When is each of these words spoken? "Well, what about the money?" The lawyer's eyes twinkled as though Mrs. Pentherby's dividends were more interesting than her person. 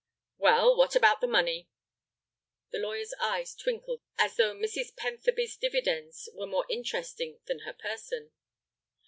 "Well, 0.39 0.75
what 0.75 0.95
about 0.95 1.21
the 1.21 1.27
money?" 1.27 1.69
The 2.71 2.79
lawyer's 2.79 3.13
eyes 3.19 3.53
twinkled 3.53 4.01
as 4.17 4.35
though 4.35 4.55
Mrs. 4.55 4.95
Pentherby's 4.95 5.57
dividends 5.57 6.27
were 6.33 6.47
more 6.47 6.65
interesting 6.71 7.39
than 7.45 7.59
her 7.59 7.73
person. 7.73 8.31